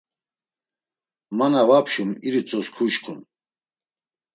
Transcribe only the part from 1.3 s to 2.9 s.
Ma na vapşum iritzos